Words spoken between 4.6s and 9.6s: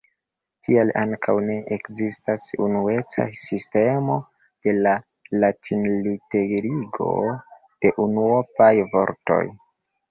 de latinliterigo de unuopaj vortoj.